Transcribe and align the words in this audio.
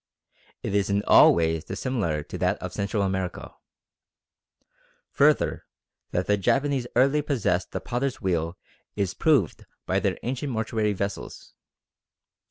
It 0.63 0.73
is 0.73 0.89
in 0.89 1.03
all 1.05 1.31
ways 1.35 1.65
dissimilar 1.65 2.23
to 2.23 2.37
that 2.39 2.57
of 2.57 2.73
Central 2.73 3.03
America. 3.03 3.53
Further, 5.11 5.67
that 6.09 6.25
the 6.25 6.37
Japanese 6.37 6.87
early 6.95 7.21
possessed 7.21 7.71
the 7.71 7.81
potter's 7.81 8.19
wheel 8.19 8.57
is 8.95 9.13
proved 9.13 9.63
by 9.85 9.99
their 9.99 10.17
ancient 10.23 10.51
mortuary 10.53 10.93
vessels. 10.93 11.53